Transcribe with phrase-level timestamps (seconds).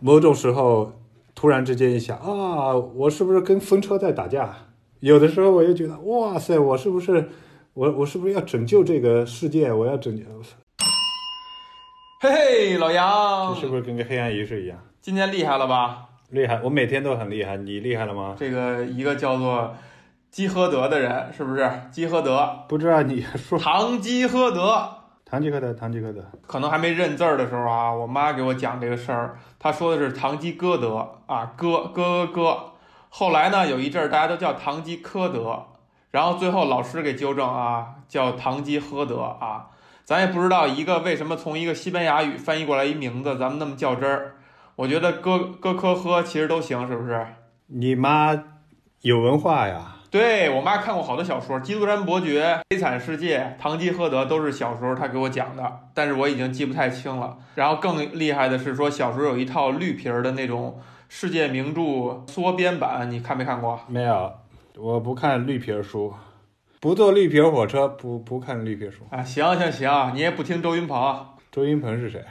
[0.00, 0.92] 某种时候
[1.34, 4.54] 突然之间一想啊，我是不是跟风车在打架？
[5.00, 7.28] 有的时候我又觉得，哇塞，我是不是
[7.74, 9.72] 我我是不是要拯救这个世界？
[9.72, 10.24] 我要拯救，
[12.20, 16.08] 嘿嘿，老杨这，是不是跟个黑暗仪式一样今天厉害了吧？
[16.30, 16.60] 厉害？
[16.62, 18.34] 我每天都很厉害，你厉害了吗？
[18.38, 19.74] 这个一个叫做
[20.30, 21.70] 基诃德的人，是不是？
[21.90, 24.97] 基诃德，不知道你说唐吉诃德，
[25.30, 32.72] 堂吉诃德，堂吉诃德，可能还没认字儿的时候啊，我妈给我讲这个事儿，她说的是堂吉诃德啊，哥哥哥。
[33.10, 35.66] 后来呢，有一阵儿大家都叫堂吉诃德，
[36.12, 39.66] 然后最后老师给纠正啊，叫堂吉诃德啊。
[40.04, 44.36] 咱也不知道一个为什么从一个西班牙语翻译过来一名字，咱们那么较真儿。
[44.76, 47.26] 我觉得哥哥科呵其实都行，是不是？
[47.66, 48.44] 你妈
[49.02, 49.96] 有文化呀？
[50.10, 57.36] 对我妈看过好多小说，《基督山伯爵》《悲惨世界》《堂吉诃德》都是小时候她给我讲的，但是我已经记不太清了。
[57.56, 60.80] 然后更厉害的是说，小时候有一套绿皮儿的那种
[61.10, 63.78] 世界名著缩编版，你看没看过？
[63.86, 64.32] 没有，
[64.76, 66.14] 我不看绿皮儿书，
[66.80, 69.04] 不坐绿皮儿火车，不不看绿皮儿书。
[69.10, 72.24] 啊，行行行，你也不听周云鹏，周云鹏是谁？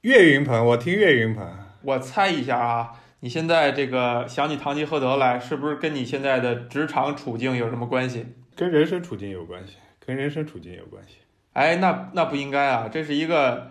[0.00, 1.46] 岳云鹏，我听岳云鹏。
[1.82, 8.24] 我猜一下啊，你现在这个想起堂吉诃德来，是不是跟你现在的职场处境有什么关系？
[8.56, 11.16] 跟人生处境有关系，跟人生处境有关系。
[11.52, 13.70] 哎，那那不应该啊，这是一个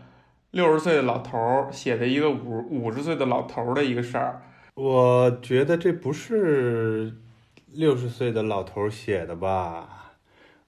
[0.51, 4.41] 六十岁的老头儿写的一个五五十岁的老头儿的一个事儿。
[4.75, 7.13] 我觉得这不是
[7.73, 10.13] 六十岁的老头儿写的吧？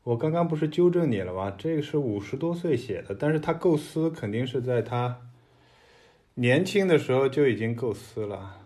[0.03, 1.53] 我刚刚不是纠正你了吗？
[1.55, 5.17] 这个是五十多岁写的，但是他构思肯定是在他
[6.33, 8.57] 年轻的时候就已经构思了。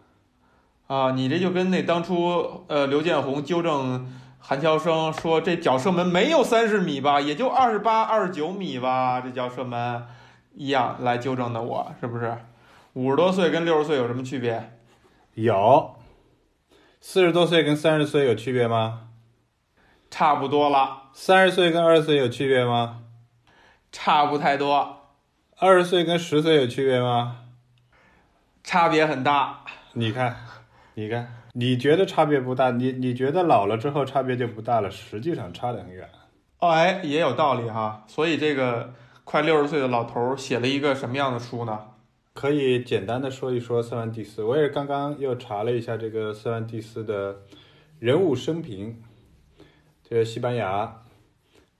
[0.87, 4.07] 啊，你这就跟那当初呃刘建宏纠正
[4.39, 10.05] 韩乔生说这脚射门没有三十米吧，也就二十八、二十九米吧，这脚射门
[10.53, 12.37] 一样来纠正的我，是不是？
[12.93, 14.71] 五十多岁跟六十岁有什么区别？
[15.33, 15.95] 有，
[17.01, 19.07] 四十多岁跟三十岁有区别吗？
[20.11, 23.01] 差不多了，三十岁跟二十岁有区别吗？
[23.91, 25.07] 差不太多，
[25.57, 27.37] 二十岁跟十岁有区别吗？
[28.63, 29.61] 差别很大。
[29.93, 30.37] 你看，
[30.97, 36.09] 你看，你觉得差别不大，你你觉得老了之后差别就不大了，实际上差得很远。
[36.59, 38.05] 哦，哎，也有道理哈。
[38.07, 38.93] 所以这个
[39.25, 41.79] 快六十岁的老头儿写了一个什么样的书呢？
[42.33, 44.41] 可以简单的说一说塞万蒂斯。
[44.41, 47.41] 我也刚刚又查了一下这个塞万蒂斯的
[47.99, 49.01] 人物生平，
[50.01, 51.01] 这个西班牙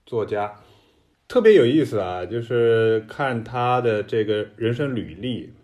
[0.04, 0.60] 作家
[1.26, 5.54] 特别有意思啊，就是看他的这个人生履历，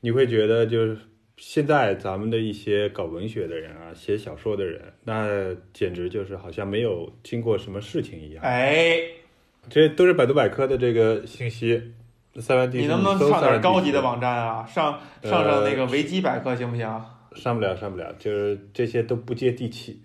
[0.00, 0.98] 你会觉得就是
[1.44, 8.44] 现在咱们的一些搞文学的人啊，写小说的人，那简直就是好像没有经过什么事情一样。
[8.44, 9.00] 哎，
[9.68, 11.94] 这都是百度百科的这个信息。
[12.36, 14.64] 塞万蒂斯，你能不能上点高级的网站啊？
[14.66, 17.04] 上上上那个维基百科行不行？
[17.34, 20.00] 上不了，上不了，就是这些都不接地气，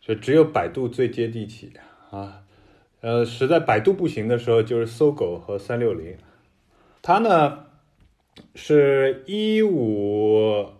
[0.00, 1.72] 就只有百度最接地气
[2.10, 2.42] 啊。
[3.02, 6.16] 呃，实在百度不行的时候，就是搜狗和三六零。
[7.00, 7.66] 它呢
[8.54, 10.70] 是一五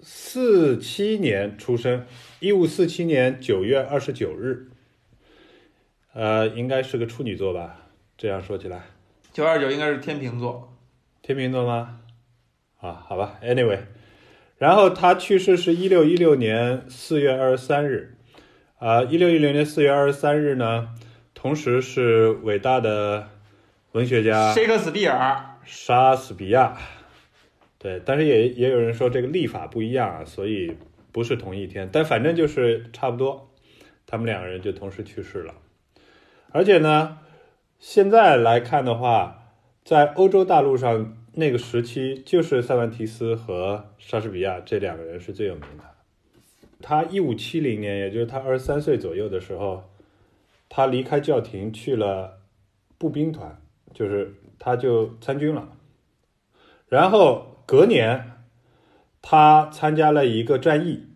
[0.00, 2.06] 四七年出生，
[2.40, 4.70] 一五四七年九月二十九日，
[6.14, 7.86] 呃，应该是个处女座吧？
[8.16, 8.82] 这样说起来，
[9.32, 10.76] 九二九应该是天秤座。
[11.22, 12.00] 天秤座吗？
[12.80, 13.80] 啊，好吧，anyway，
[14.56, 18.16] 然后他去世是一六一六年四月二十三日，
[18.78, 20.88] 啊，一六一六年四月二十三日呢，
[21.34, 23.28] 同时是伟大的
[23.92, 26.76] 文学家谢克斯比尔，莎士比亚，
[27.78, 30.76] 对，但是也也有人说这个历法不一样啊，所以
[31.12, 33.48] 不是同一天，但反正就是差不多，
[34.04, 35.54] 他们两个人就同时去世了，
[36.50, 37.18] 而且呢，
[37.78, 39.54] 现在来看的话，
[39.84, 45.84] 在欧洲大陆上那个时期，就是塞万提斯和莎士比亚这两个人是最有名的。
[46.82, 49.88] 他一五七零年，也就是他二十三岁左右的时候，
[50.68, 52.40] 他离开教廷去了
[52.98, 53.62] 步兵团，
[53.94, 55.66] 就是他就参军了。
[56.86, 58.44] 然后隔年，
[59.20, 61.08] 他参加了一个战役，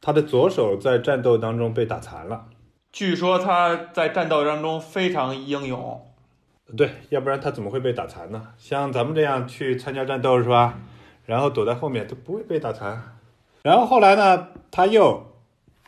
[0.00, 2.46] 他的左手在战斗当中被打残了。
[2.92, 6.00] 据说他在战斗当中非常英勇。
[6.76, 8.48] 对，要不然他怎么会被打残呢？
[8.56, 10.78] 像咱们这样去参加战斗是吧？
[11.26, 13.02] 然后躲在后面都不会被打残。
[13.62, 15.26] 然后后来呢，他又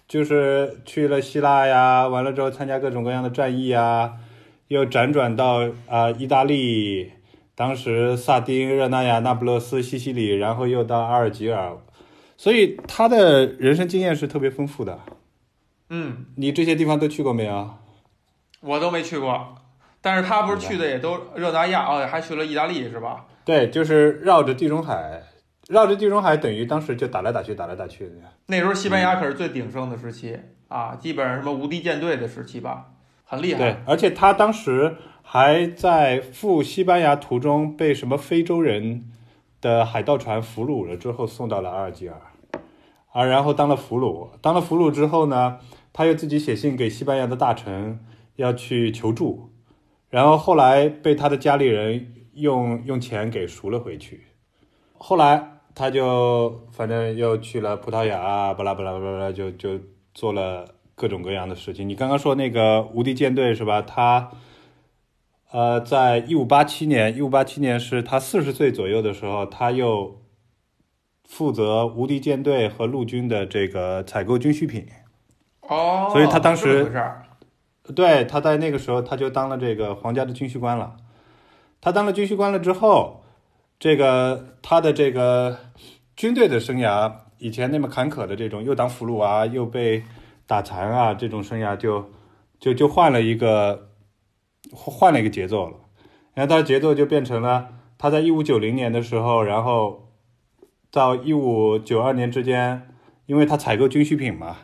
[0.08, 4.14] 就是去了希腊呀，完了之后参加各种各样的战役啊，
[4.68, 7.12] 又辗转到啊、意大利，
[7.54, 11.76] 当时萨丁、热那亚、那不勒斯、西西里，然后又到阿尔及尔，
[12.36, 15.00] 所以他的人生经验是特别丰富的。
[15.90, 17.74] 嗯，你这些地方都去过没有？
[18.60, 19.54] 我都没去过，
[20.00, 23.26] 但是他不是去的也都热那亚哦，还去了意大利是吧？
[23.44, 25.22] 对，就是绕着地中海，
[25.68, 28.14] 绕着地中海，等于当时就打来打去，打来打去的。
[28.46, 30.36] 那时候西班牙可是最鼎盛的时期
[30.66, 32.86] 啊，基本上什么无敌舰队的时期吧，
[33.26, 33.58] 很厉害。
[33.58, 39.10] 对，而且他当时还在赴西班牙途中被什么非洲人
[39.60, 42.18] 的海盗船俘虏了之后，送到了阿尔及尔，
[43.12, 45.58] 啊，然后当了俘虏，当了俘虏之后呢，
[45.92, 48.00] 他又自己写信给西班牙的大臣
[48.36, 49.50] 要去求助，
[50.08, 54.22] 然后后来被他的家里人用用钱给赎了回去，
[54.96, 55.52] 后来。
[55.78, 59.78] 他就反正又去了葡萄牙，巴拉巴拉巴拉，就就
[60.14, 60.64] 做了
[60.96, 61.88] 各种各样的事情。
[61.88, 63.82] 你刚刚说那个无敌舰队是吧？
[63.82, 64.30] 他，
[65.52, 70.22] 呃，在一五八七年，一五八七年是他四十岁左右的时候，他又
[71.28, 74.86] 负责无敌舰队和陆军的这个采购军需品。
[75.68, 76.90] 哦，所以他当时
[77.94, 80.96] 对，他在那个时候他就当了这个皇家的军需官了。
[81.80, 83.22] 他当了军需官了之后，
[83.78, 85.58] 这个他的这个
[86.16, 90.02] 军队的生涯，以前那么坎坷的这种，又当俘虏啊，又被
[90.46, 92.10] 打残啊，这种生涯就
[92.58, 93.90] 就就换了一个
[94.72, 95.76] 换了一个节奏了。
[96.34, 100.12] 然后他的节奏就变成了他在一五九零年的时候，然后
[100.90, 102.94] 到一五九二年之间，
[103.26, 104.56] 因为他采购军需品嘛，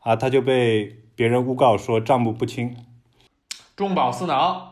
[0.00, 2.76] 啊，他就被别人诬告说账目不清。
[3.76, 4.66] 中饱私囊。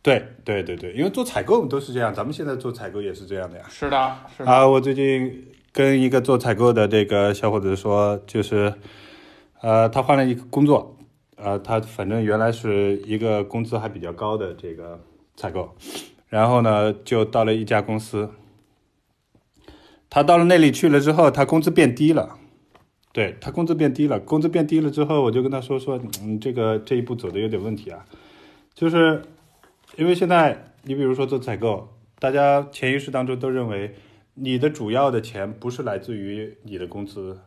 [0.00, 3.64] 对对对对，因为做采购都是这样，咱们现在做采购也是这样的呀。
[3.68, 4.50] 是的，是的。
[4.50, 8.72] 啊，我最近跟一个做采购的这个小伙子说，就是，
[9.60, 10.96] 呃，他换了一个工作，
[11.36, 15.00] 呃，他反正原来是一个工资还比较高的这个
[15.36, 15.74] 采购，
[16.28, 18.30] 然后呢，就到了一家公司，
[20.08, 22.38] 他到了那里去了之后，他工资变低了。
[23.10, 28.04] 对他工资变低了，工资变低了之后，我就跟他说说，嗯，这个这一步走的有点问题啊，
[28.74, 29.22] 就是
[29.96, 31.88] 因为现在你比如说做采购，
[32.20, 33.96] 大家潜意识当中都认为
[34.34, 37.40] 你的主要的钱不是来自于你的工资，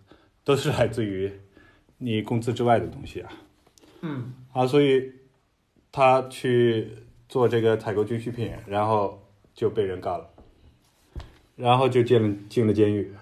[0.43, 1.31] 都是来自于
[2.03, 3.29] 你工资之外的东西啊。
[4.01, 5.11] 嗯，啊，所以
[5.91, 6.89] 他去
[7.29, 9.21] 做这个采购军需品，然后
[9.53, 10.27] 就被人告了，
[11.55, 13.13] 然后就进了进了监狱。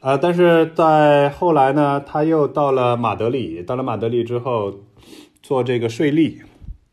[0.00, 4.80] 啊，但是在后来呢，他又到了马德里，到了马德里之后，
[5.42, 6.42] 做这个税吏，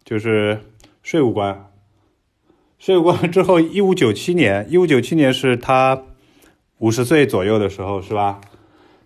[0.04, 0.60] 就是
[1.02, 1.70] 税务官。
[2.80, 6.04] 税务官之后，一五九七年，一五九七年是他
[6.80, 8.42] 五十岁左右的时候，是吧？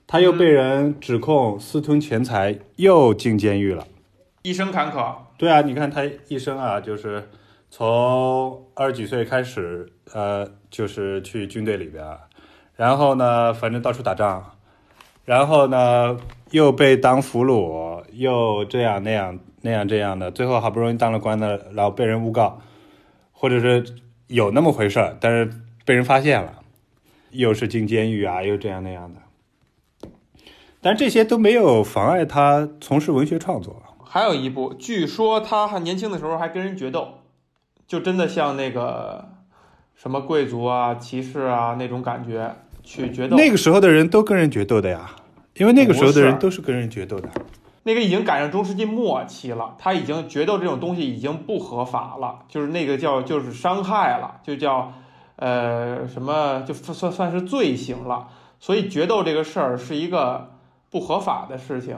[0.07, 3.86] 他又被人指控私吞钱财，又进监狱了。
[4.42, 5.13] 一生坎坷。
[5.38, 7.30] 对啊，你看他一生啊，就是
[7.69, 12.04] 从二十几岁开始，呃，就是去军队里边，
[12.77, 14.54] 然后呢，反正到处打仗，
[15.25, 16.18] 然后呢
[16.51, 22.62] 又被当俘虏，又这样那样那样这样的，最后好不容易当了官的，然后被人诬告，
[23.33, 23.86] 或者是
[24.27, 25.51] 有那么回事儿，但是
[25.86, 26.62] 被人发现了，
[27.31, 29.19] 又是进监狱啊，又这样那样的，
[30.87, 33.75] 但这些都没有妨碍他从事文学创作。
[34.05, 37.15] 还有一部，据说他还年轻的时候还跟人决斗，
[37.85, 39.27] 就真的像那个
[39.95, 43.35] 什么贵族啊、骑士啊那种感觉去决斗。
[43.35, 45.11] 那个时候的人都跟人决斗的呀，
[45.55, 47.27] 因为那个时候的人都是跟人决斗的。
[47.83, 54.93] 那个已经赶上中世纪末期了，他已经决斗这种东西已经不合法了，就是那个叫就是伤害了，就叫
[55.35, 58.29] 呃什么就算算是罪行了。
[58.57, 60.51] 所以决斗这个事儿是一个
[60.89, 61.97] 不合法的事情，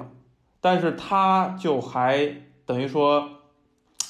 [0.62, 3.29] 但是他就还等于说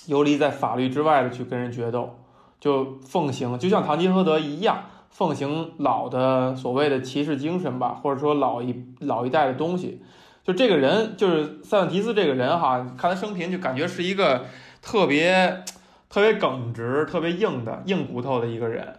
[0.08, 2.20] 游离在法律之外的去跟人决斗，
[2.60, 10.02] 就奉行就像唐吉诃德一样，奉行老的所谓的骑士精神吧，或者说老一老一代的东西。
[10.44, 14.46] 就这个人，就是塞万提斯这个人哈，看他生平就感觉是一个
[14.82, 15.64] 特别
[16.10, 18.96] 特别耿直、特别硬的硬骨头的一个人。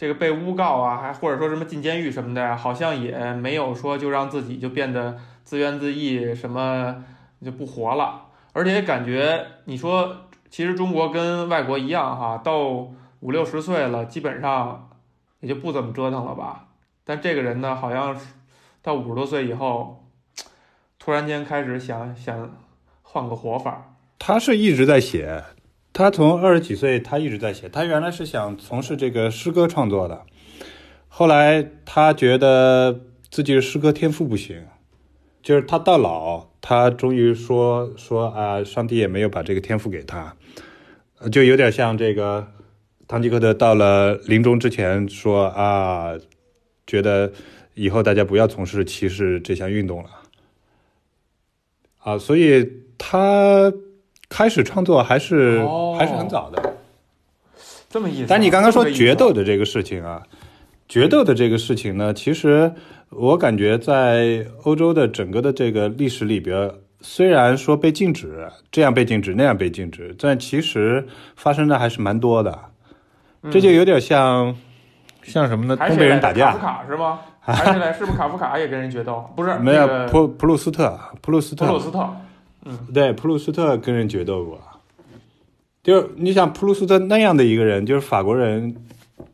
[0.00, 7.04] 这个被诬告啊，还或者说什么进监狱什么的，好像也没有说就让自己就变得自怨自艾，什么
[7.44, 8.28] 就不活了。
[8.54, 12.66] 而且感觉你说，其实中国跟外国一样哈，到
[13.20, 14.88] 五六十岁了，基本上
[15.40, 16.68] 也就不怎么折腾了吧。
[17.04, 18.18] 但这个人呢，好像
[18.80, 20.02] 到五十多岁以后，
[20.98, 22.50] 突然间开始想想
[23.02, 23.96] 换个活法。
[24.18, 25.44] 他是一直在写，
[25.92, 27.68] 他从二十几岁他一直在写。
[27.68, 30.24] 他原来是想从事这个诗歌创作的，
[31.08, 34.64] 后来他觉得自己诗歌天赋不行，
[35.42, 40.36] 就是他到老，他终于说说啊，上帝也没有把这个天赋给他，
[41.32, 42.46] 就有点像这个
[43.08, 46.12] 堂吉诃德到了临终之前说啊，
[46.86, 47.32] 觉得
[47.74, 50.10] 以后大家不要从事骑士这项运动了。
[51.98, 52.66] 啊，所以
[52.96, 53.72] 他
[54.30, 56.76] 开始创作还是、哦还是很早的。
[57.90, 58.26] 这么意思啊。
[58.30, 60.22] 但你刚刚说决斗的这个事情啊，
[60.88, 62.72] 决斗的这个事情呢，其实
[63.10, 66.70] 我感觉在欧洲的整个的这个历史里边，
[67.00, 72.58] 虽然说被禁止，这样被禁止，那样被禁止，但其实发生的还是蛮多的。
[73.50, 74.54] 这就有点像，
[75.22, 75.76] 像什么呢？
[75.76, 77.18] 东北人打架夫，卡是吗？
[77.40, 79.28] 还是来是不是卡夫卡也跟人决斗？
[79.34, 82.08] 不是，没有那个普普鲁斯特，普鲁斯特，普鲁斯特。
[82.92, 84.60] 对，普鲁斯特跟人决斗过。
[85.82, 88.76] 就你想普鲁斯特那样的一个人，就是法国人，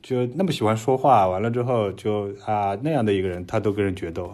[0.01, 4.33] 就那么喜欢说话，完了之后就啊那样的一个人，他都跟人决斗。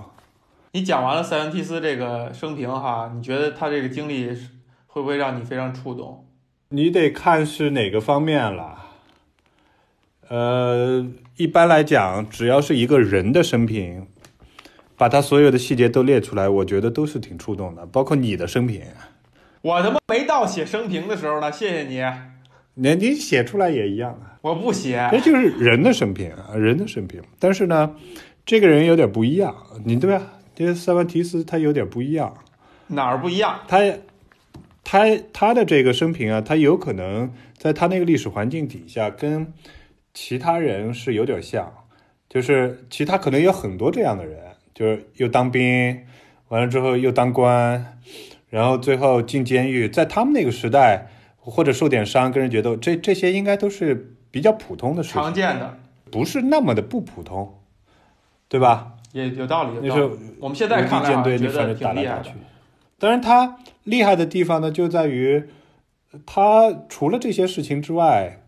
[0.73, 4.29] 你讲完了塞文提斯这个生平哈，你觉得他这个经历
[4.87, 6.27] 会不会让你非常触动？
[6.69, 8.79] 你得看是哪个方面了。
[10.29, 11.07] 呃，
[11.37, 14.07] 一般来讲，只要是一个人的生平，
[15.02, 18.82] 把他所有的细节都列出来，我觉得都是挺触动的，包括你的生平。
[19.61, 22.00] 我他妈没到写生平的时候呢，谢谢你，
[22.75, 24.38] 你你写出来也一样啊。
[24.42, 25.09] 我不写。
[25.11, 27.21] 这就是人的生平啊，人的生平。
[27.40, 27.97] 但是呢，
[28.47, 29.52] 这个人有点不一样，
[29.85, 30.25] 你对吧？
[30.54, 32.32] 这个塞万提斯他有点不一样，
[32.87, 33.59] 哪儿不一样？
[33.66, 33.80] 他
[34.85, 35.00] 他
[35.32, 37.28] 他的这个生平啊，他有可能
[37.59, 39.52] 在他那个历史环境底下跟
[40.14, 41.75] 其他人是有点像，
[42.28, 44.38] 就是其他可能有很多这样的人，
[44.75, 46.05] 就是又当兵，
[46.49, 47.99] 完了之后又当官，
[48.49, 55.21] 然后最后进监狱，在他们那个时代或者受点伤跟人决斗，这这些应该都是比较普通的事情。
[55.21, 55.79] 常见的，
[56.11, 57.59] 不是那么的不普通，
[58.49, 58.95] 对吧？
[59.12, 59.75] 也有道理。
[59.76, 60.21] 有那时候道理。
[60.41, 62.31] 我们现在看来舰队好像觉得你反正打挺厉害的来打去。。
[62.99, 65.45] 当然，他厉害的地方呢，就在于
[66.25, 68.43] 他除了这些事情之外，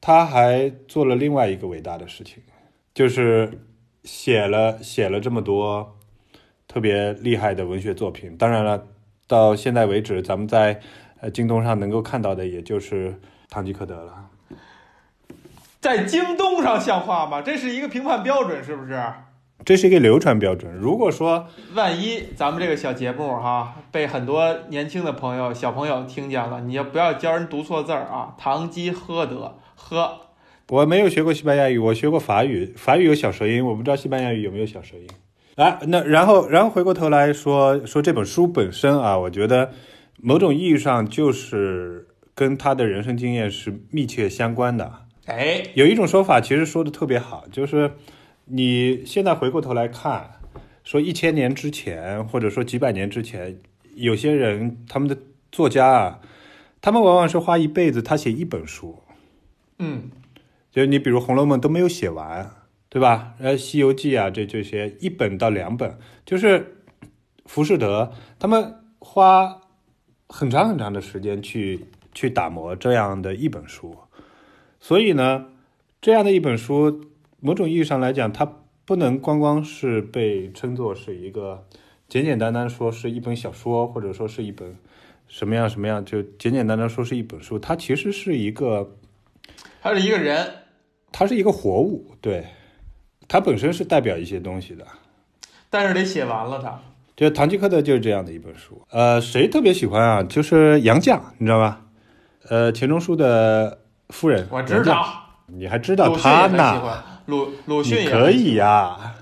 [0.00, 2.42] 他还做了另外一个伟大的事情，
[2.94, 3.66] 就是
[4.08, 5.94] 写了写了这么多
[6.66, 8.34] 特别厉害的文学作品。
[8.38, 8.86] 当然了，
[9.26, 10.80] 到现在为止，咱们在
[11.20, 13.10] 呃京东上能够看到的，也就是
[13.50, 14.30] 《堂吉诃德》了。
[15.78, 17.42] 在京东上像话吗？
[17.42, 18.98] 这是一个评判标准，是不是？
[19.66, 20.74] 这是一个流传标准。
[20.74, 28.34] 如果说万一咱们这个小节目哈被很多年轻的朋友、小朋友听见了，你要不要教人读错字儿啊？
[28.38, 30.20] 堂吉诃德，呵，
[30.68, 35.08] 我没有学过西班牙语，我学过法语，法语有小舌音，我不知道西班牙语有没有小舌音。
[35.56, 39.72] 啊，那然后然后回过头来说说这本书本身啊，我觉得
[40.20, 44.92] 某种意义上就是跟他的人生经验是密切相关的。
[45.24, 47.90] 哎，有一种说法其实说的特别好，就是
[48.44, 50.30] 你现在回过头来看，
[50.84, 53.58] 说一千年之前，或者说几百年之前，
[53.94, 55.16] 有些人他们的
[55.50, 56.20] 作家啊，
[56.82, 58.96] 他们往往是花一辈子他写一本书，
[59.78, 60.10] 嗯，
[60.70, 62.50] 就你比如《红楼梦》都没有写完，
[62.90, 63.34] 对吧？
[63.38, 66.76] 呃，《西游记》啊，这这些一本到两本，就是
[67.46, 69.62] 浮士德他们花
[70.28, 73.96] 很长很长的时间去去打磨这样的一本书，
[74.78, 75.46] 所以呢，
[76.02, 77.02] 这样的一本书，
[77.40, 78.50] 某种意义上来讲，它
[78.84, 81.66] 不能光光是被称作是一个
[82.08, 84.76] 简简单单说是一本小说，或者说是一本
[85.26, 88.94] 什么样什么样，就简简单单说是一本书，它其实是一个。
[89.80, 90.46] 他是一个人，
[91.12, 92.46] 它是一个活物，对，
[93.26, 94.84] 它本身是代表一些东西的。
[95.70, 96.80] 但是得写完了他。
[97.16, 98.80] 就《堂吉诃德》就是这样的一本书。
[98.90, 100.22] 呃，谁特别喜欢啊？
[100.22, 101.84] 就是杨绛，你知道吧？
[102.48, 105.04] 呃，钱钟书的夫人，我知道，
[105.46, 106.80] 你还知道鲁迅他也喜呢？
[106.80, 109.16] 欢，鲁鲁迅也可以呀、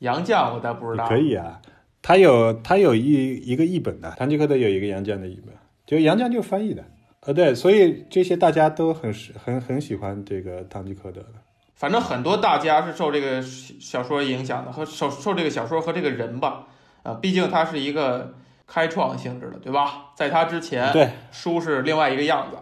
[0.00, 1.08] 杨绛我倒不知道。
[1.08, 1.60] 可以啊。
[2.02, 5.54] 他有他有一一个译本的，《堂吉诃德》有一个杨绛的译本，
[5.86, 6.84] 就杨绛就翻译的。
[7.20, 11.34] 呃，对，所以这些大家都很喜很很喜欢这个《堂吉诃德》的。
[11.74, 16.66] 反正很多大家是受这个小说影响的，和受受这个小说和这个人吧，
[17.02, 18.34] 啊，毕竟他是一个
[18.66, 20.06] 开创性质的，对吧？
[20.16, 22.56] 在他之前，对，书是另外一个样子。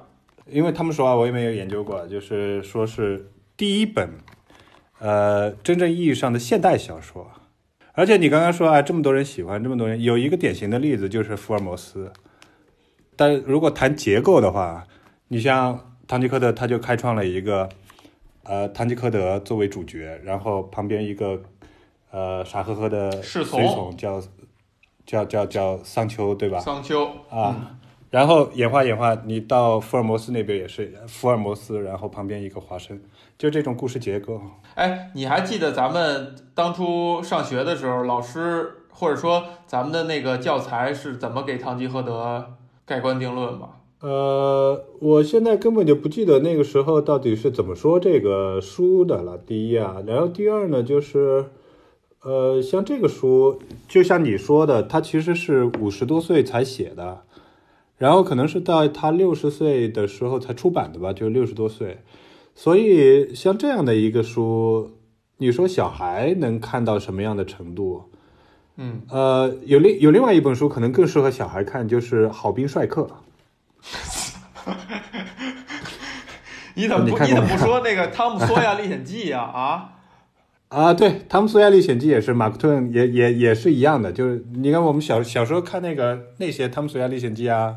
[0.50, 4.10] 因为他们说啊，我也没有研究过，就是说是第一本，
[4.98, 7.30] 呃，真正意义上的现代小说。
[7.92, 12.12] 而且你刚刚说啊，这么多人喜欢，这么多人，有一个典型的例子就是福尔摩斯。
[13.16, 14.86] 但如果谈结构的话，
[15.28, 17.68] 你像唐吉诃德，他就开创了一个，
[18.44, 21.40] 呃，唐吉诃德作为主角，然后旁边一个，
[22.10, 24.22] 呃，傻呵呵的侍从随从叫
[25.04, 26.60] 叫叫叫桑丘，对吧？
[26.60, 27.78] 桑丘啊，
[28.10, 33.00] 然后演化演化，你到福尔摩斯那边也是福尔摩斯，然后旁边一个华生，
[33.36, 34.40] 就这种故事结构。
[34.74, 42.54] 哎，你还记得咱们当初上学的时候，老师或者说咱们的那个教材是怎么给唐吉诃德
[42.86, 43.80] 盖棺定论吧？
[44.00, 49.36] 呃，我现在根本就不记得那个时候到底是怎么说这个书的了。
[49.36, 51.46] 第一啊，然后第二呢，就是，
[52.22, 57.22] 呃，像这个书，就像你说的，他其实是五十多岁才写的，
[57.96, 61.98] 然后可能是到他六十岁的时候才出版的吧，就六十多岁。
[62.54, 64.92] 所以像这样的一个书，
[65.38, 68.04] 你说小孩能看到什么样的程度？
[68.76, 73.02] 嗯，呃，有另有另外一本书可能更适合小孩看，就是《好兵帅克》。
[76.74, 79.40] 你怎么不你怎么不说那个《汤姆·索亚历险记》呀？
[79.40, 79.92] 啊，
[80.68, 87.76] 啊，对，《汤姆·索亚历险记》也是，马克吐温也也也是一样的，就是你看我们小小时候看那个那些《汤姆·索亚历险记》啊，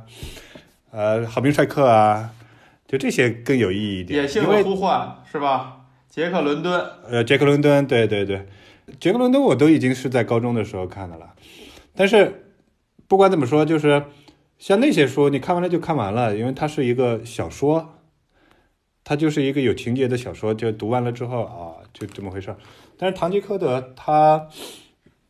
[0.91, 2.31] 呃，《好兵帅克》啊，
[2.87, 5.77] 就这些更有意义一点，野性的呼唤是吧？
[6.09, 8.47] 杰克·伦敦，呃，杰克伦敦，对对对，
[8.99, 11.33] 杰克伦敦我都已经是在高中的时候看的了，
[11.95, 12.53] 但是
[13.07, 14.03] 不管怎么说，就是
[14.57, 17.95] 像那些书，你看完了就看完了，因为它是一个小说，
[19.03, 22.57] 它就是一个有情节的小说，就读完了之后啊，就这么回事儿。
[22.97, 24.47] 但是堂吉诃德它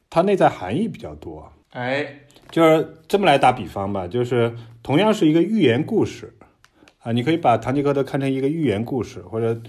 [0.09, 6.33] 它内在含义比较多，哎，就是这么来打比方吧，就是同样是一个寓言故事
[6.99, 9.61] 啊，你可以把堂吉诃德看成一个寓言故事，或者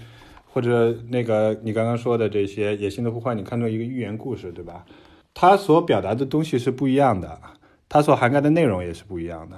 [0.53, 4.85] 或者那个你刚刚说的这些野性的呼唤，你看作一个寓言故事，对吧？
[5.33, 7.39] 它所表达的东西是不一样的，
[7.87, 9.57] 它所涵盖的内容也是不一样的。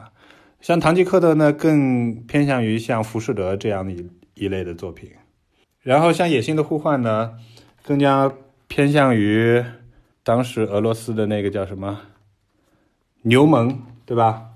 [0.61, 5.11] 像堂吉诃德呢，更偏向于像浮士德这样的一一类的作品，
[5.81, 7.37] 然后像野性的呼唤呢，
[7.83, 8.31] 更加
[8.67, 9.63] 偏向于
[10.23, 12.01] 当时俄罗斯的那个叫什么
[13.23, 14.51] 牛虻，对吧？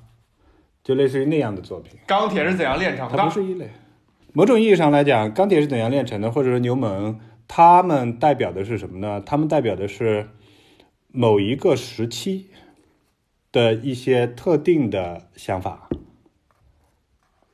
[0.83, 1.99] 就类似于那样的作品。
[2.05, 3.31] 钢铁是怎样炼成的它不？
[3.31, 3.69] 是一类。
[4.37, 9.19] 某种意义上来讲，钢铁是怎样炼成的，或者说牛虻，它们代表的是什么呢？
[9.25, 10.29] 它们代表的是
[11.11, 12.45] 某一个时期
[13.51, 15.89] 的一些特定的想法。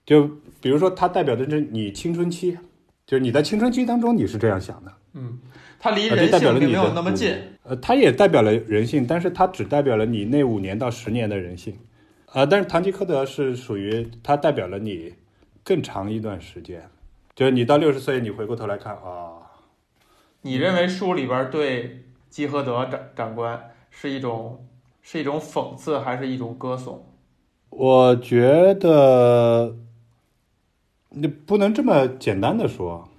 [0.05, 2.57] 就比如说，它代表的是你青春期，
[3.05, 4.91] 就是你在青春期当中你是这样想的。
[5.13, 5.39] 嗯
[5.79, 7.33] 它离人性并没有那么近。
[7.63, 11.77] 呃，它也代表了人性，但是它只代表了你那五年到十年的人性，
[12.25, 15.13] 啊、但是堂吉诃德是属于它代表了你
[15.63, 16.89] 更长一段时间，
[17.35, 19.33] 就是你到六十岁，你回过头来看啊、
[20.41, 24.67] 你认为书里边对基诃德长长官是一种
[25.01, 27.05] 是一种讽刺，还是一种歌颂？
[27.69, 29.75] 我觉得
[31.09, 33.09] 你不能这么简单的说，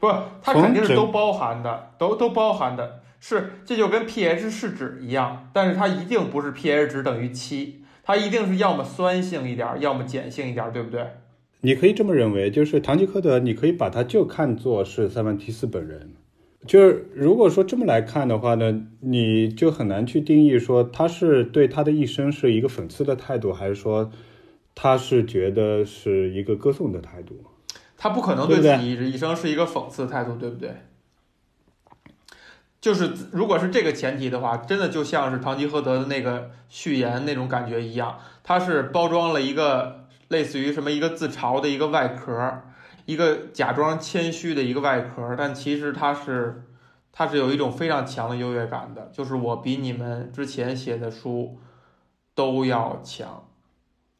[0.00, 0.08] 不，
[0.42, 3.02] 它肯定是都包含的，都都包含的。
[3.20, 11.04] 是，这就跟 pH 试纸一样，但是它一定不是 pH 值等于七，它一定是要么酸性一点，要么碱性一点，对不对？
[11.60, 16.12] 你可以这么认为，就是堂吉诃德，你可以把他就看作是塞万提斯本人。
[16.66, 24.10] 就是如果说这么来看的话呢，你就很难去定义说他是对他的一生是一个讽刺的态度，还是说
[24.74, 27.40] 他是觉得是一个歌颂的态度。
[27.96, 30.70] 他不可能对自己一生是一个讽刺态度，对不对？
[32.80, 42.62] 就是如果是这个前提的话，真的就像是堂吉诃德的那个序言那种感觉一样，他是包装了一个类似于什么一个自嘲的一个外壳，
[43.06, 46.64] 一个假装谦虚的一个外壳，但其实它是
[47.12, 51.58] 它是有一种非常强的优越感的，就是我比你们之前写的书
[52.34, 53.48] 都要强，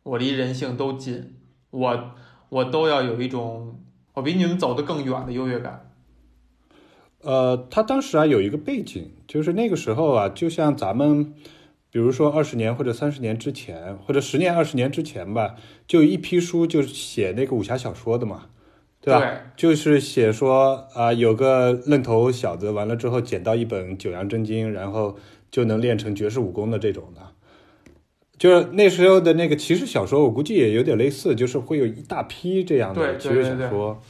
[0.03, 1.37] 我离人性都近，
[1.71, 2.11] 我
[2.49, 3.81] 我都要有一种
[4.15, 5.85] 我比你们走得更远的优越感。
[7.21, 11.35] 呃，他当时啊有一个背景，就是那个时候啊，就像咱们，
[11.91, 18.47] 比如说二十年或者三十年之前，或者十年二十年之前吧，就一批书就是写那个武侠小说的嘛，
[19.01, 19.41] 对吧？
[19.57, 25.17] 就是写说啊、有个愣头小子，完了之后捡到一本《九阳真经》，然后
[25.51, 27.23] 就能练成绝世武功的这种的。
[28.37, 34.01] 就是那时候的那个骑士小说，我估计也有点类似，就是会有一大批这样的对骑士小说。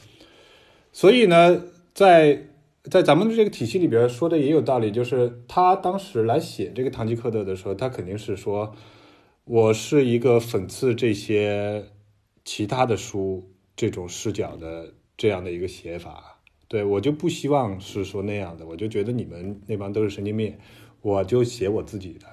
[0.91, 1.63] 所以呢，
[1.93, 2.48] 在
[2.89, 8.73] 在咱们的这个体系里边说的也有道理，就是他当时来写这个《堂吉诃德》的时候，他肯定是说，
[9.45, 11.85] 我是一个讽刺这些
[12.43, 16.39] 其他的书这种视角的这样的一个写法。
[16.67, 20.55] 对我就不希望是说那样的，我就觉得你们那帮都是神经病，
[21.01, 22.27] 我就写我自己的。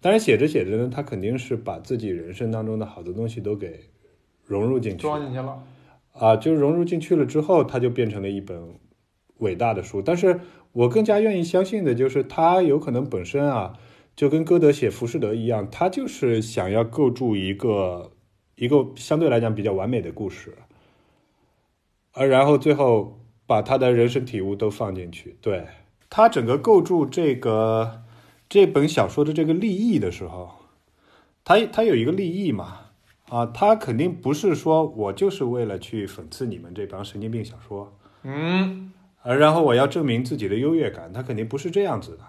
[0.00, 3.80] 但是写着写着呢，他肯定是把自己人生当中的好多东西都给
[4.44, 5.62] 融入进去装进去了。
[6.12, 8.60] 啊，就融入进去了之后，它就变成了一本
[9.40, 10.00] 伟大的书。
[10.00, 10.40] 但是
[10.72, 13.74] 我更加愿意相信的就是，他有可能本身啊，
[14.16, 18.12] 就跟歌德写《浮士德》一样，他就是想要构筑一个
[18.54, 20.54] 一个相对来讲比较完美的故事，
[22.12, 25.36] 而然后最后把他的人生体悟都放进去。
[25.40, 25.66] 对
[26.08, 28.02] 他整个构筑这个
[28.48, 30.50] 这本小说的这个立意的时候，
[31.44, 32.80] 他他有一个立意嘛，
[33.28, 37.92] 啊，他肯定不是说我就是为了去讽刺你们这帮神经病小说，
[38.24, 42.24] 嗯，呃，然后我要证明自己的优越感，他肯定不是这样子的。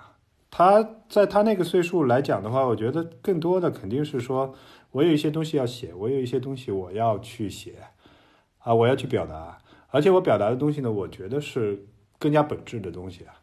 [0.49, 4.53] 他在他那个岁数来讲的话，我觉得更多的肯定是说，
[4.91, 7.75] 我有一些东西要写，我有一些东西我要去写，
[8.59, 11.85] 啊，我要去表达，而且我表达的东西呢，我觉得是
[12.19, 13.33] 更加本质的东西啊。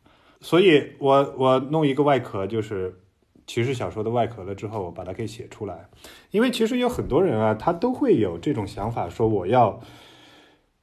[0.42, 3.00] 所以我我弄一个外壳，就是
[3.46, 5.88] 骑士小说的外壳了之后，我把它给写出来。
[6.30, 9.80] 因为其实有很多人啊，他都会有这种想法，说我要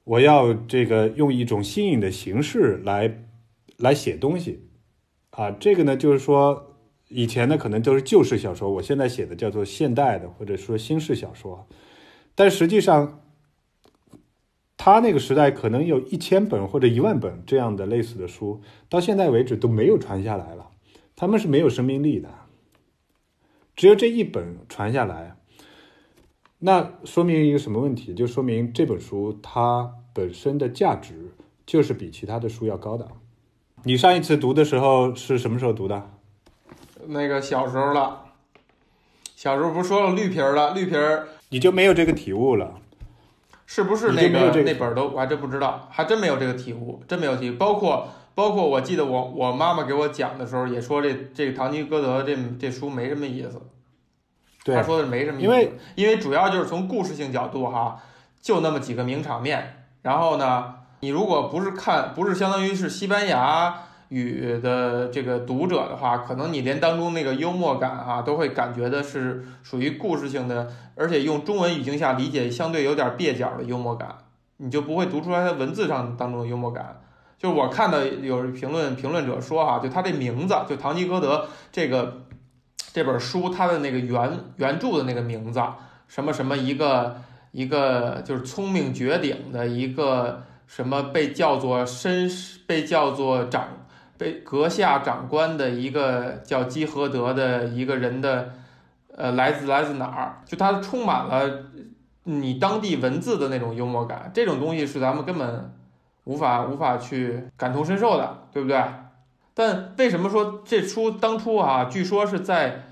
[0.05, 3.25] 我要这个用一种新颖的形式来
[3.77, 4.69] 来写东西
[5.31, 5.51] 啊。
[5.51, 6.77] 这个呢，就是说
[7.09, 11.67] 以前呢可能都是旧式小说，我现在写的叫做现代的或者说新式小说，
[12.33, 13.19] 但实际上。
[14.77, 20.69] 他那个时代可能有一千本或者一万本这样的类似的书，到现在为止都没有传下来了，
[21.15, 22.29] 他们是没有生命力的，
[23.75, 25.37] 只有这一本传下来，
[26.59, 28.13] 那说明一个什么问题？
[28.13, 31.33] 就说明这本书它本身的价值
[31.65, 33.07] 就是比其他的书要高的。
[33.83, 36.09] 你上一次读的时候是什么时候读的？
[37.07, 38.25] 那个小时候了，
[39.35, 42.79] 小时候不是说了绿皮儿了，绿皮儿你就没有这个体悟了。
[43.67, 47.51] 是不是那个那本都我还真不知道，还真没有这个体悟，真没有体。
[47.51, 53.61] 包括包括，我记得我我妈妈给我讲的时候也说，这这个《堂吉诃德》这这书没什么意思。
[54.65, 57.97] 对，他说的没什么意思，因为因为主要就是从故事性角度哈，
[58.41, 59.85] 就那么几个名场面。
[60.01, 63.83] 然后呢，你如果不是看，不是相当于是西班牙。
[64.09, 74.15] 语的这个读者的话，可能你连当中那个幽默感哈，都会感觉的是属于故事性的，而且用中文语境下理解相对有点蹩脚的幽默感，
[74.57, 77.01] 你就不会读出来它文字上当中的幽默感。
[77.39, 81.37] 就是我看到有评论评论者说哈，就他这名字，就《堂吉诃德》
[81.71, 82.21] 这个
[82.95, 85.61] 这本书，它的那个原原著的那个名字，
[86.07, 87.17] 什么什么一个
[87.51, 93.67] 一个就是聪明绝顶的一个什么被叫做绅士，被叫做长。
[94.17, 98.53] 被阁下长官的一个叫基和德的一个人的，
[99.13, 100.41] 呃，来自来自哪儿？
[100.45, 101.65] 就他充满了
[102.23, 105.75] 你当地文字的那种幽默感，这种东西是咱们根本
[106.23, 108.81] 无法无法去感同身受的，对不对？
[109.53, 112.84] 但为什么说这书当初啊，据说是在，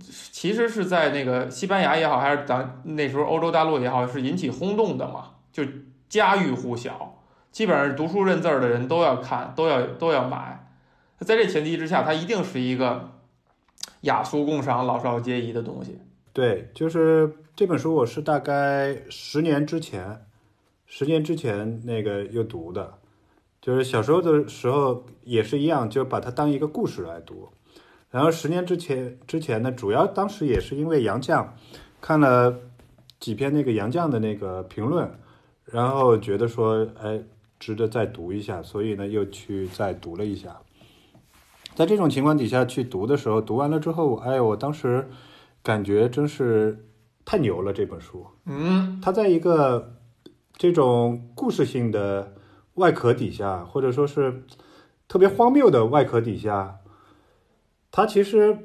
[0.00, 5.30] 其实是在那个西班牙也好，还是咱那时候欧洲大陆也好，是引起轰动的嘛？
[5.52, 5.62] 就
[6.08, 10.72] 家喻户晓，基本上读书认字儿的人都要看，都要都要买。
[11.20, 13.12] 在这前提之下，它一定是一个
[14.02, 16.00] 雅俗共赏、老少皆宜的东西。
[16.32, 20.26] 对，就是这本书，我是大概十年之前，
[20.86, 22.94] 十年之前那个又读的，
[23.62, 27.48] 就是小时候的时候也是一样，就把它当一个故事来读。
[28.14, 31.44] 然后十年之前之前呢，主要当时也是因为杨绛
[32.00, 32.54] 看了
[33.18, 35.10] 几篇那个杨绛的那个评论，
[35.64, 37.20] 然后觉得说，哎，
[37.58, 40.56] 值得再读一下，所以呢，又去再读了一下。
[41.74, 45.08] 在这种情况底下去读的时候，读完了之后，哎，我当时
[45.60, 46.86] 感觉真是
[47.24, 48.24] 太牛了这本书。
[48.46, 49.96] 嗯，它在一个
[50.52, 52.32] 这种故事性的
[52.74, 54.44] 外壳底下，或者说是
[55.08, 56.76] 特别荒谬的外壳底下，
[57.96, 58.58] 它其实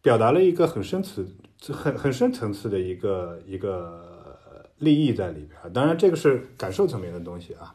[0.00, 1.28] 表达了一个很深层、
[1.70, 5.72] 很很深层次的一个一个利益在里边。
[5.74, 7.74] 当然，这个是感受层面的东西啊。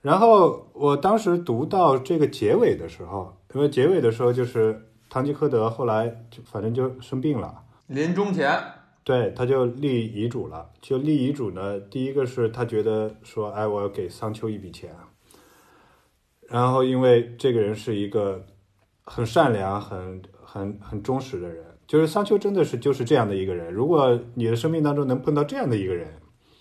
[0.00, 3.36] 然后我当时读到这个结尾的时候。
[3.54, 8.60] 因为结尾的时候，就是堂吉诃德后来就反正就生病了，临终前，
[9.04, 10.70] 对，他就立遗嘱了。
[10.80, 14.90] 就立遗嘱呢，第一个是他觉得说，哎，我要给桑丘一笔钱。
[16.48, 18.46] 然后，因为这个人是一个
[19.04, 23.72] 很善良、很很很忠实的人，就是桑丘真的是就是这样的一个人。
[23.72, 26.08] 如果你的生命当中能碰到这样的一个人，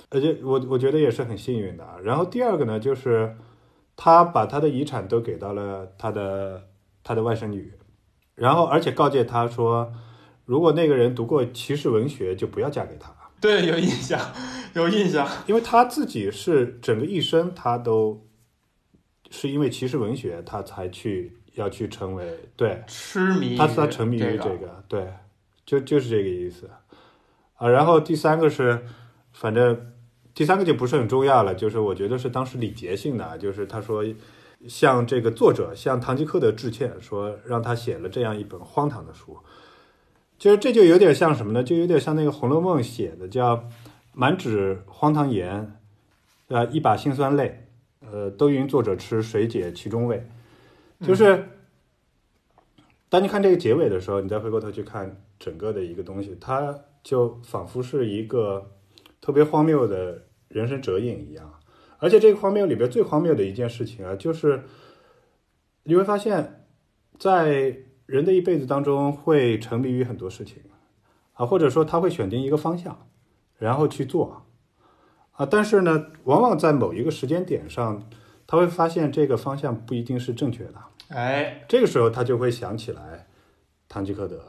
[0.10, 1.86] 而且我我觉得也是很幸运的。
[2.04, 3.36] 然后第二个呢，就是
[3.96, 6.68] 他把他的遗产都给到了他的。
[7.04, 7.74] 他的外甥女，
[8.36, 9.92] 然后而且告诫他说，
[10.46, 13.12] 如果那个人读过骑士文学，就不要嫁给他。
[13.40, 14.20] 对，有印象，
[14.76, 18.28] 有印象，因为他自己是整个一生，他都
[19.32, 25.08] 是因为骑士文学，他才去要去成为对痴迷，他他沉迷于这个，对，
[25.66, 26.70] 就就是这个意思
[27.58, 27.70] 啊。
[27.70, 28.86] 然后第三个是，
[29.32, 29.94] 反正
[30.34, 34.04] 第三个就不是很重要了，就是我觉得是当时礼节性的，就是他说。
[34.68, 39.36] 向这个作者，向唐吉诃德致歉，说让他写了这样一本荒唐的书。
[40.38, 41.64] 就是这就有点像什么呢？
[41.64, 43.68] 就有点像那个《红楼梦》写的，叫
[44.14, 45.80] “满纸荒唐言，
[46.50, 47.66] 呃，一把辛酸泪，
[48.02, 50.30] 呃，都云作者痴，谁解其中味？”
[51.02, 51.48] 就是
[53.10, 58.72] 当你看这个结尾的时候，你再回过头去看整个的一个东西，它就仿佛是一个
[59.20, 61.52] 特别荒谬的人生折影一样。
[61.98, 64.64] 而且这个荒谬里边最荒谬的一件事情啊，就是
[65.84, 66.66] 你会发现，
[67.20, 70.64] 在人的一辈子当中会沉迷于很多事情
[71.34, 73.08] 啊，或者说他会选定一个方向，
[73.58, 74.46] 然后去做。
[75.34, 78.08] 啊，但是呢，往往在某一个时间点上，
[78.52, 80.74] 他会发现这个方向不一定是正确的。
[81.08, 83.26] 哎，这个时候他就会想起来
[83.88, 84.44] 堂吉诃德。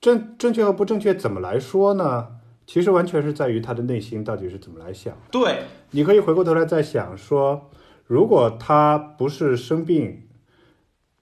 [0.00, 2.40] 正正确和不正确怎么来说呢？
[2.66, 5.14] 其实完全是在于他的内心到底是怎么来想。
[5.30, 7.70] 对，你可以回过头来再想说，
[8.06, 10.26] 如果他不是生病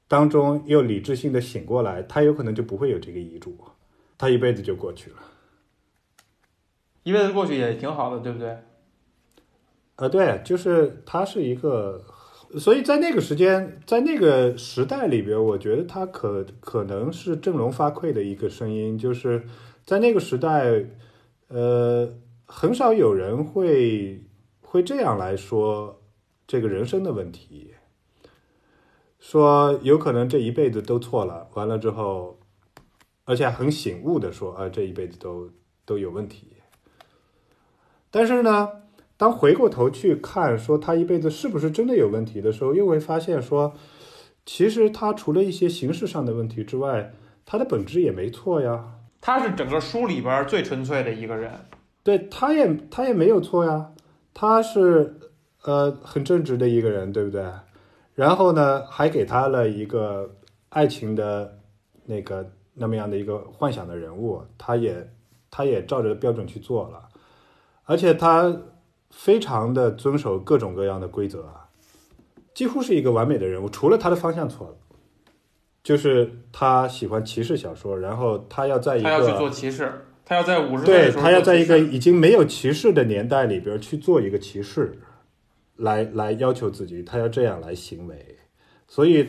[0.07, 3.59] 当中又理智性的醒过来，他有可能就不会有这个遗嘱，
[4.17, 5.17] 他一辈子就过去了。
[7.03, 8.57] 一辈子过去也挺好的，对不对？
[10.01, 12.03] 呃，对，就是他是一个，
[12.59, 19.45] 所以在那个时间，在那个时代里边，我觉得他可可能是振聋发聩的一个声音，就是
[19.85, 20.87] 在那个时代，
[21.49, 22.11] 呃，
[22.47, 24.25] 很少有人会
[24.63, 26.01] 会这样来说
[26.47, 27.75] 这个人生的问题，
[29.19, 32.41] 说有可能这一辈子都错了，完了之后，
[33.27, 35.51] 而且很醒悟的说啊，这一辈子都
[35.85, 36.47] 都有问题，
[38.11, 38.71] 但是呢。
[39.21, 43.75] 当回过头去看，说他一辈子是不是真的有问题的时候，又会发现说，
[44.47, 47.13] 其实他除了一些形式上的问题之外，
[47.45, 48.83] 他的本质也没错呀。
[49.21, 51.53] 他是整个书里边最纯粹的一个人，
[52.03, 53.93] 对，他也他也没有错呀，
[54.33, 55.15] 他是
[55.65, 57.45] 呃很正直的一个人，对不对？
[58.15, 60.35] 然后呢，还给他了一个
[60.71, 61.59] 爱情的
[62.07, 65.13] 那个那么样的一个幻想的人物，他也
[65.51, 67.07] 他也照着标准去做了，
[67.85, 68.51] 而且他。
[69.11, 71.69] 非常的遵守各种各样的规则啊，
[72.55, 74.77] 几乎是一个完美的人物，除了他的方向错了，
[75.83, 84.99] 就是他喜欢骑士小说，然后他要在一个他要去做骑士，他要在五十对他要在一个已经没有骑士的年代里边去做一个骑士，
[85.77, 88.39] 来来要求自己，他要这样来行为，
[88.89, 89.29] 所以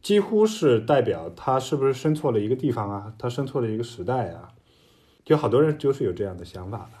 [0.00, 3.12] 几乎是代表他是不是生错了一个地方啊？
[3.18, 4.48] 他生错了一个时代啊？
[5.24, 6.98] 就好多人就是有这样的想法的，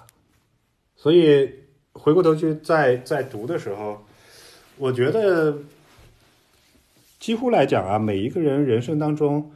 [0.96, 1.63] 所以。
[1.94, 4.02] 回过头去再再读的时候，
[4.76, 5.56] 我觉得
[7.18, 9.52] 几乎来讲啊，每一个人人生当中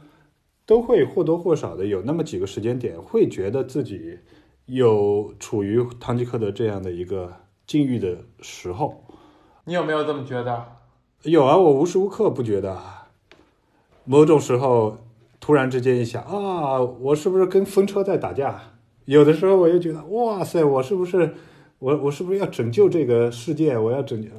[0.65, 4.19] 都会或多或少的有那么几个时间点，会觉得自己
[4.65, 7.33] 有处于堂吉诃德这样的一个
[7.67, 9.03] 境遇的时候。
[9.65, 10.65] 你有没有这么觉得？
[11.23, 12.81] 有啊，我无时无刻不觉得，
[14.05, 14.97] 某种时候
[15.39, 18.61] 突然之间一想啊，我是不是跟风车在打架？
[19.05, 21.35] 有的时候我又觉得，哇塞，我是不是？
[21.79, 23.77] 我我是不是要拯救这个世界？
[23.77, 24.29] 我要拯救，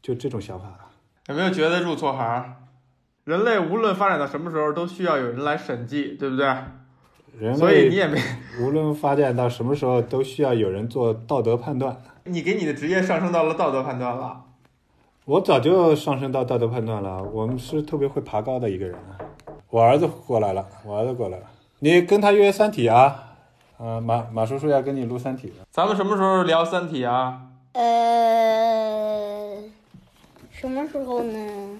[0.00, 0.90] 就这种想法。
[1.28, 2.54] 有没有觉得入错行？
[3.24, 6.46] 人类无论发展到什么时候，都需要有人来审计，对不对？
[7.38, 8.18] 人所以你也没
[8.62, 12.00] 无论发展到什么时候，都需要有人做道德判断。
[12.24, 14.44] 你给你的职业上升到了道德判断了。
[15.26, 17.22] 我早就上升到道德判断了。
[17.22, 18.98] 我们是特别会爬高的一个人。
[19.68, 21.44] 我儿子过来了，我儿子过来了。
[21.80, 23.27] 你跟他约《三体》啊？
[23.78, 27.42] 啊，马马叔叔要跟你录《三体》咱们什么时候聊《三体》啊？
[27.74, 29.62] 呃，
[30.50, 31.78] 什么时候呢？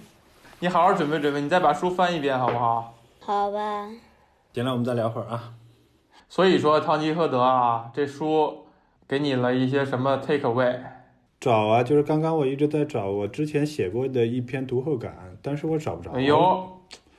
[0.61, 2.95] 你好好准备准备，你再把书翻一遍，好不好？
[3.19, 3.89] 好吧。
[4.53, 5.55] 行了，我们再聊会儿啊。
[6.29, 8.59] 所以说，《堂吉诃德》啊，这书
[9.09, 10.79] 给你了一些什么 take away？
[11.41, 16.13] 找啊，就是刚刚我一直在找我之前写过的一篇读后感，但是我找不着。
[16.13, 16.37] 哎呦，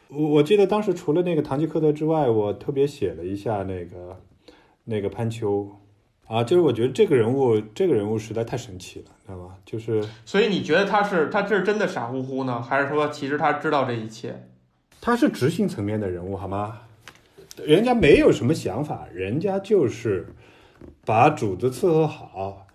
[0.07, 4.21] 我我记得当时除了那个《堂吉诃德》之外，我特别写了一下那个。
[4.89, 5.69] 那个潘秋，
[6.25, 9.55] 啊，就是我觉得这个人物，这个人物实在太神奇了，知道吗？
[9.63, 14.47] 就是，所以你觉得他是他这是真的傻乎乎呢，还是说其实他知道这一切？
[14.99, 16.79] 他是执行层面的人物，好吗？
[17.63, 20.33] 人家没有什么想法，人家就是
[21.05, 22.65] 把主子伺候好，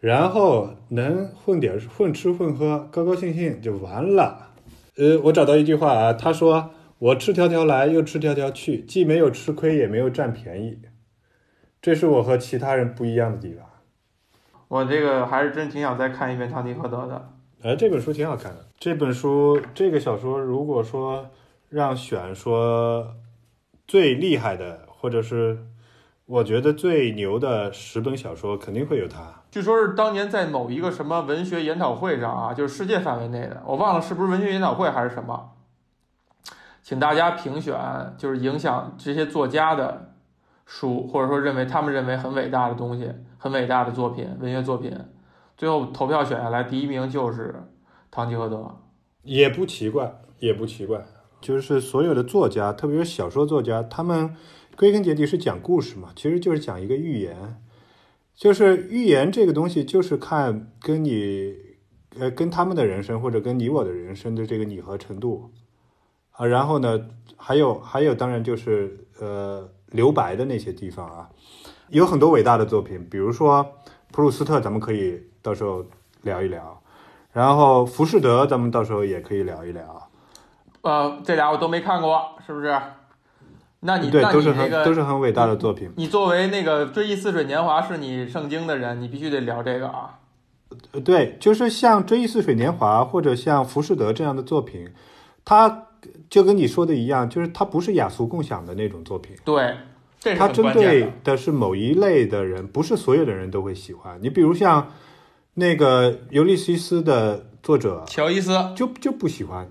[0.00, 4.48] 然后能混点混吃混喝，高高兴兴就完了。
[4.96, 10.78] 呃，我找到一句话啊，他说：“我赤条条来，又赤条条去，既没有吃亏，也没有占便宜。”
[11.82, 13.66] 这是我和其他人不一样的地方。
[14.68, 17.30] 我这个还是真挺想再看一遍《堂吉诃德》的。
[17.62, 18.66] 哎，这本书挺好看的。
[18.78, 21.30] 这本书，这个小说，如果说
[21.68, 23.16] 让选说
[23.86, 25.66] 最厉害的，或者是
[26.26, 29.42] 我觉得最牛的十本小说，肯定会有它。
[29.50, 35.52] 据说是当年在某一个什么文学研讨会上啊，就是世界范围内的，我忘了是不是文学研讨会还是什么，
[36.82, 37.74] 请大家评选，
[38.16, 40.09] 就是影响这些作家的。
[40.72, 44.96] 书或者说认为他们认为很伟大的东西，很伟大的作品，文学作品，
[45.56, 47.48] 最后投票选下来，第一名就是
[48.08, 48.56] 《堂吉诃德》，
[49.24, 51.04] 也不奇怪，也不奇怪。
[51.40, 54.36] 就是所有的作家，特别是小说作家，他们
[54.76, 57.60] 归根结底是讲故事嘛，其实就是讲一个寓言。
[58.32, 61.52] 就是寓言这个东西，就是看跟你，
[62.16, 65.50] 呃，跟他们的人生或者跟你我的人生的这个拟合程度
[66.30, 66.46] 啊。
[66.46, 69.68] 然后呢，还有还有，当然就是呃。
[69.90, 71.28] 留白的那些地方啊，
[71.88, 73.66] 有很多伟大的作品，比如说
[74.12, 75.84] 普鲁斯特，咱们可以到时候
[76.22, 76.60] 聊一聊；
[77.32, 80.08] 然后浮士德，咱们到时候也可以聊一聊。
[80.82, 82.76] 呃，这俩我都没看过，是不是？
[83.80, 85.90] 那你对，那都是很都是很伟大的作品。
[85.96, 90.18] 你作为那个追忆似水年华是你圣经的人，你必须得聊这个啊。
[90.92, 94.92] 呃对，就是像《追忆似水年华》或者像《浮士德》这样的作品，
[95.44, 95.86] 它
[96.28, 99.76] 就跟你说的一样，就是它不是雅俗共享的那种作品，对，
[100.18, 101.12] 这它针对。
[101.24, 104.18] 的是某一类的人，不是所有的人都会喜欢。
[104.22, 104.92] 你比如像
[105.54, 109.70] 那个《尤利西斯》的作者，乔伊斯，就就不喜欢，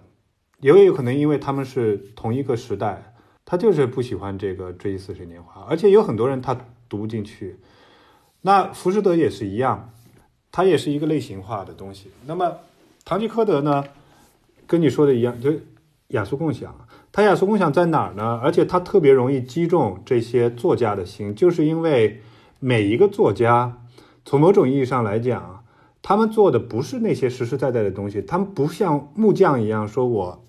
[0.60, 3.14] 也有可能因为他们是同一个时代，
[3.46, 7.60] 他就是不喜欢这个《追忆似水年华》，而且有很多人他读不进去。
[8.42, 9.92] 那浮士德也是一样，
[10.52, 12.10] 它也是一个类型化的东西。
[12.26, 12.58] 那么
[13.04, 13.84] 堂吉诃德呢，
[14.66, 15.66] 跟你说的一样，就是
[16.10, 16.76] 雅俗共享。
[17.12, 18.40] 它雅俗共享在哪儿呢？
[18.44, 22.22] 而且它特别容易击中这些作家的心，就是因为
[22.60, 23.82] 每一个作家，
[24.24, 25.64] 从某种意义上来讲，
[26.02, 30.46] 他们做的不是那些实实在在的东西，他们不像木匠一样，说我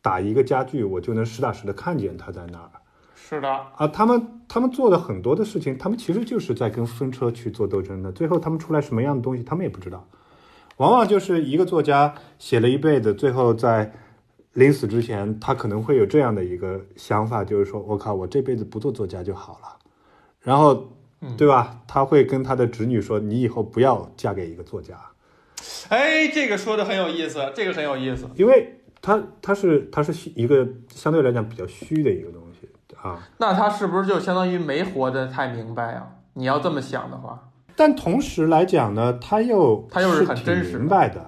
[0.00, 2.70] 打一个家具，我就能实打实的看见它在那儿
[3.16, 3.88] 是的，啊。
[3.88, 8.12] 他们他们做的很多的事情，他们其实就是在跟风车去做斗争的。
[8.12, 10.06] 最后他们出来什么样的东西，他们也不知道。
[10.76, 13.92] 往往就是一个作家写了一辈子，最后在
[14.58, 19.76] 临死之前，他可能会有这样的一个想法，就是说我靠，我这辈子不做作家就好了。
[20.40, 20.88] 然后，
[21.36, 21.80] 对吧？
[21.86, 24.98] 他会跟他的侄女说：“你以后不要嫁给一个作家。”
[25.88, 28.28] 哎，这个说的很有意思，这个很有意思。
[28.34, 32.68] 因为他他是他是虚一个相对来讲比较虚的一个东西
[33.00, 36.08] 啊，那他是不是就相当于没活得太明白啊？
[36.34, 41.24] 你要这么想的话，但同时来讲呢，他又他又是很真实的明白的，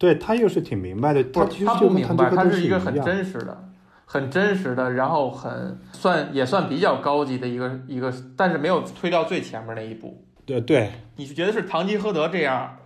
[0.00, 3.64] 对他又是挺明白的，他他不明白，他是一个很真实的、
[4.06, 10.24] 很真实的，然后很算也算比较高级的一个一个，但是没有推到最前面那一步。
[10.46, 12.78] 对对你是觉得是堂吉诃德这样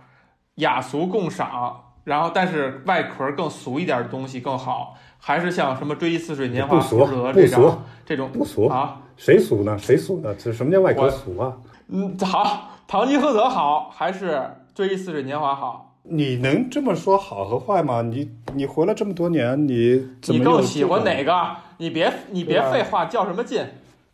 [0.55, 9.01] 雅俗共赏，然后但是外壳更俗一点的东西更好，还是像什么追忆似水年华、不俗这不俗种这种不俗，啊？
[9.15, 9.77] 谁俗呢？
[9.77, 10.35] 谁俗呢？
[10.35, 11.55] 这什么叫外我壳俗啊？
[11.87, 14.41] 嗯，好，堂吉诃德好还是
[14.73, 15.94] 追忆似水年华好？
[16.07, 18.01] 你能这么说好和坏吗？
[18.03, 21.55] 你你活了这么多年，你怎么你更喜欢哪个？
[21.77, 23.65] 你别你别废话，较什么劲？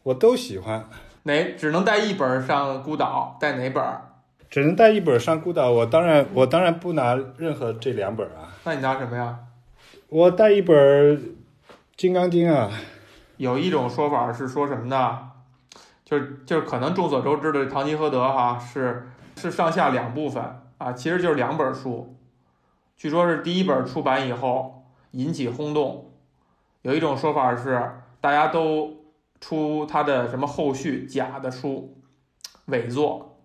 [0.03, 0.85] 我都喜欢，
[1.23, 3.83] 哪只能带一本上孤岛，带哪本？
[4.49, 5.69] 只能带一本上孤岛。
[5.71, 9.37] 我当然我当然不拿任何这两本啊，那你拿什么呀？
[10.09, 10.75] 我带一本
[11.95, 12.71] 《金刚经》啊。
[13.37, 15.19] 有一种说法是说什么呢？
[16.05, 20.43] 就是就是可能众所周知的堂吉诃德哈是是上下两部分
[20.81, 22.17] 啊，其实就是两本书。
[22.97, 26.11] 据说是第一本出版以后引起轰动，
[26.81, 29.05] 有一种说法是大家都
[29.39, 32.01] 出他的什么后续假的书
[32.65, 33.37] 伪作，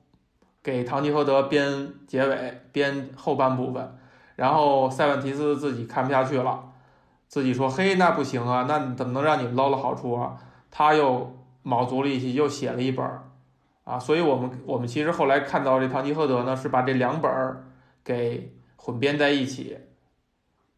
[0.63, 3.99] 给堂吉诃德编结尾编后半部分，
[4.37, 6.73] 然后塞万提斯自己看不下去了。
[7.29, 10.39] 自己说：“嘿，那不行啊，那怎么能让你们捞了好处啊？”
[10.71, 13.07] 他又卯足力气又写了一本，
[13.87, 17.69] 啊，所以我们我们其实后来看到这堂吉诃德呢，是把这两本儿
[18.03, 19.79] 给混编在一起，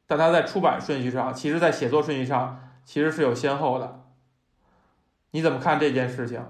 [0.07, 4.05] 但它在出版顺序上，其实在写作顺序上其实是有先后的。
[5.31, 6.45] 你怎么看这件事情？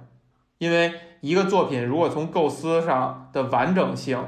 [0.58, 4.20] 因为一个作品如果从构思上的完整性，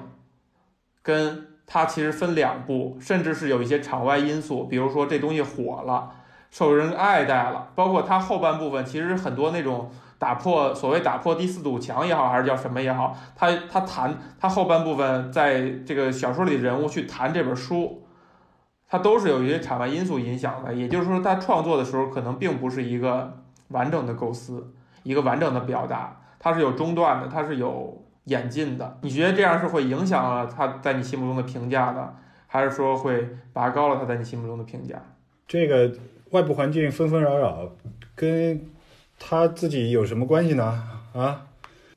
[1.02, 6.12] 跟它其实分两步，甚至是有一些场外因素，比如说这东西火了，
[6.52, 9.90] 受人爱戴了，包括它后半部分，其实很多那种
[10.20, 18.02] 打破所谓打破第四堵墙也好，还是叫什么也好，他他谈他后半部分在这个小说里的人物去谈这本书，
[18.87, 28.98] 它都是有一些场外因素影响的，也就是说，他创作的时候可能并不是一个完整的构思，一个完整的表达，它是有中断的，它是有演进的。
[29.00, 32.14] 你觉得这样是会影响了他在你心目中的评价的，
[32.46, 35.00] 还是说会拔高了他在你心目中的评价？
[35.48, 35.90] 这个
[36.33, 37.70] 外部环境纷纷扰扰，
[38.14, 38.61] 跟
[39.20, 40.64] 他自己有什么关系呢？
[41.12, 41.46] 啊，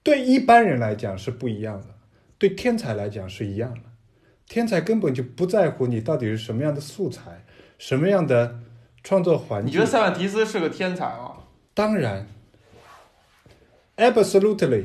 [0.03, 1.87] 对一般人来讲是不一样的，
[2.37, 3.79] 对天才来讲是一样的。
[4.45, 7.45] 天才根本就不在乎你到底是什么样的素材，
[7.79, 8.59] 什么样的
[9.03, 9.69] 创作环境。
[9.69, 11.37] 你觉得塞万提斯是个天才吗？
[11.73, 12.27] 当然
[13.95, 14.83] ，absolutely，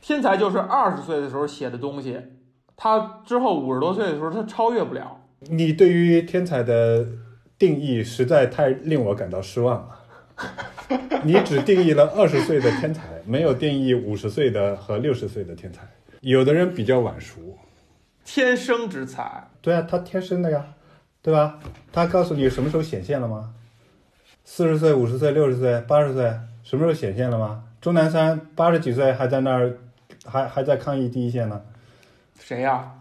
[0.00, 2.18] 天才就是二十岁的时候写的东西，
[2.74, 5.20] 他之后五十多岁的时候他超越不了。
[5.40, 7.06] 你对于天才的
[7.58, 10.00] 定义实在太令我感到失望了。
[11.24, 15.82] 你只定义了二十岁的天才，没有定义五十岁的和六十岁的天才。
[16.20, 17.40] 有的人比较晚熟，
[18.24, 19.48] 天生之才。
[19.60, 20.64] 对啊，他天生的呀，
[21.22, 21.58] 对吧？
[21.92, 23.54] 他告诉你什么时候显现了吗？
[24.44, 26.24] 四十岁、五十岁、六十岁、八十岁，
[26.64, 27.64] 什么时候显现了吗？
[27.80, 29.78] 钟南山八十几岁还在那儿，
[30.24, 31.62] 还还在抗疫第一线呢。
[32.38, 32.92] 谁呀？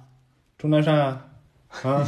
[0.57, 1.25] 钟南山 啊。
[1.67, 2.03] 好，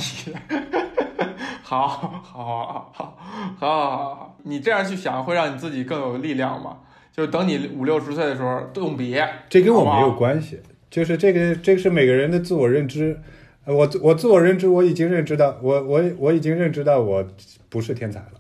[1.64, 3.18] 好，好，好，好，好，
[3.60, 4.31] 好，好。
[4.44, 6.80] 你这样去想，会让你自己更有力量嘛？
[7.12, 9.18] 就是等你五六十岁的时候动笔，
[9.50, 13.20] 这跟我没有关系，就是这个，这个是每个人的自我认知。
[13.64, 17.24] 呃我我自我认知，我已经认知到，我我我已经认知到我
[17.70, 18.32] 不是天才了。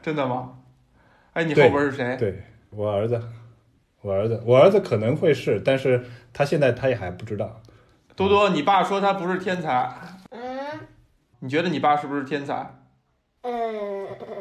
[0.00, 0.52] 真的吗？
[1.32, 2.16] 哎，你后边是谁？
[2.16, 3.20] 对我儿子，
[4.02, 7.60] 我儿子，我儿子可能会是，但是他现在他也还不知道。
[8.14, 9.90] 多多，你爸说他不是天才，
[10.30, 10.40] 嗯，
[11.40, 12.54] 你觉得你爸是不是天才？
[13.42, 13.50] 呃，
[14.20, 14.39] 这个嘛，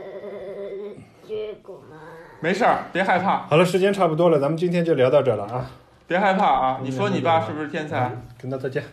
[2.41, 5.65] 没事儿，别害怕，好了，时间差不多了，咱们今天就聊到这儿了啊。
[6.07, 6.79] 别害怕啊！
[6.81, 8.11] 你说你爸是不是天才？
[8.41, 8.83] 跟他再见。